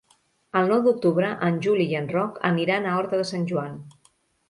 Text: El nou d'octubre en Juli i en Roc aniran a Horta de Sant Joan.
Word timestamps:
El 0.61 0.71
nou 0.71 0.81
d'octubre 0.87 1.29
en 1.49 1.61
Juli 1.67 1.87
i 1.93 1.99
en 2.01 2.09
Roc 2.17 2.43
aniran 2.53 2.91
a 2.95 2.99
Horta 2.99 3.25
de 3.25 3.33
Sant 3.37 3.49
Joan. 3.55 3.83